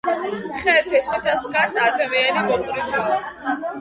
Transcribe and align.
ხე 0.61 0.73
ფესვითა 0.93 1.35
სდგას, 1.41 1.77
ადამიანი 1.85 2.47
მოყვრითაო 2.49 3.19